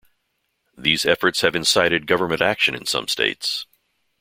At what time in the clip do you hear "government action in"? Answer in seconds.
2.07-2.87